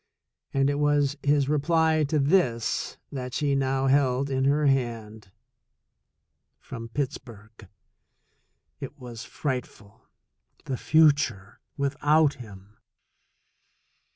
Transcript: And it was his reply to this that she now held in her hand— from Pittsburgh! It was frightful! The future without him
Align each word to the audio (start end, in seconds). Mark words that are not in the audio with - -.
And 0.51 0.67
it 0.71 0.79
was 0.79 1.15
his 1.21 1.47
reply 1.47 2.03
to 2.05 2.17
this 2.17 2.97
that 3.11 3.35
she 3.35 3.53
now 3.53 3.85
held 3.85 4.31
in 4.31 4.45
her 4.45 4.65
hand— 4.65 5.29
from 6.59 6.89
Pittsburgh! 6.89 7.67
It 8.79 8.97
was 8.97 9.25
frightful! 9.25 10.01
The 10.65 10.75
future 10.77 11.59
without 11.77 12.33
him 12.41 12.79